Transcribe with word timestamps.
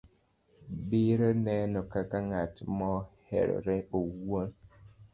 biro 0.87 1.29
neno 1.45 1.79
kaka 1.91 2.17
ng'at 2.27 2.53
moherore 2.77 3.77
owuon 3.97 4.49